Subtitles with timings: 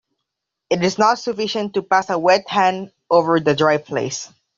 [0.71, 4.33] It is not sufficient to pass a wet hand over the dry place.